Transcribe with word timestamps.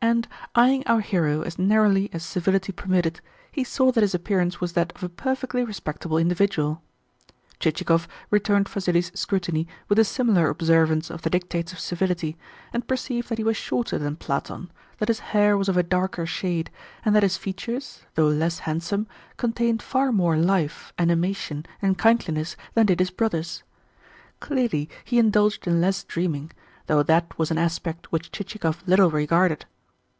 And, 0.00 0.28
eyeing 0.54 0.84
our 0.86 1.00
hero 1.00 1.42
as 1.42 1.58
narrowly 1.58 2.08
as 2.12 2.22
civility 2.24 2.70
permitted, 2.70 3.20
he 3.50 3.64
saw 3.64 3.90
that 3.90 4.00
his 4.00 4.14
appearance 4.14 4.60
was 4.60 4.74
that 4.74 4.92
of 4.94 5.02
a 5.02 5.08
perfectly 5.08 5.64
respectable 5.64 6.18
individual. 6.18 6.80
Chichikov 7.58 8.06
returned 8.30 8.68
Vassili's 8.68 9.10
scrutiny 9.18 9.66
with 9.88 9.98
a 9.98 10.04
similar 10.04 10.48
observance 10.48 11.10
of 11.10 11.22
the 11.22 11.30
dictates 11.30 11.72
of 11.72 11.80
civility, 11.80 12.38
and 12.72 12.86
perceived 12.86 13.28
that 13.28 13.38
he 13.38 13.44
was 13.44 13.56
shorter 13.56 13.98
than 13.98 14.14
Platon, 14.14 14.70
that 14.98 15.08
his 15.08 15.18
hair 15.34 15.56
was 15.58 15.68
of 15.68 15.76
a 15.76 15.82
darker 15.82 16.24
shade, 16.26 16.70
and 17.04 17.14
that 17.16 17.24
his 17.24 17.36
features, 17.36 18.02
though 18.14 18.28
less 18.28 18.60
handsome, 18.60 19.08
contained 19.36 19.82
far 19.82 20.12
more 20.12 20.36
life, 20.36 20.92
animation, 20.96 21.66
and 21.82 21.98
kindliness 21.98 22.54
than 22.74 22.86
did 22.86 23.00
his 23.00 23.10
brother's. 23.10 23.64
Clearly 24.38 24.88
he 25.04 25.18
indulged 25.18 25.66
in 25.66 25.80
less 25.80 26.04
dreaming, 26.04 26.52
though 26.86 27.02
that 27.02 27.36
was 27.36 27.50
an 27.50 27.58
aspect 27.58 28.12
which 28.12 28.30
Chichikov 28.30 28.86
little 28.86 29.10
regarded. 29.10 29.66